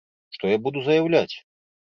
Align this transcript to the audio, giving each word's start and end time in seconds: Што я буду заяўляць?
Што 0.37 0.45
я 0.55 0.61
буду 0.65 0.79
заяўляць? 0.89 1.35